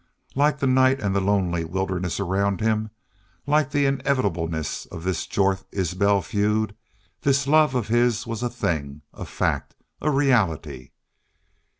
[0.33, 2.89] Like the night and the lonely wilderness around him,
[3.45, 6.75] like the inevitableness of this Jorth Isbel feud,
[7.21, 10.89] this love of his was a thing, a fact, a reality.